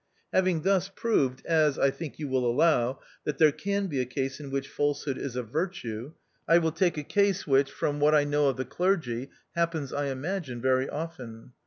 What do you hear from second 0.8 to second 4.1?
proved, as, I think you will allow, that there can be a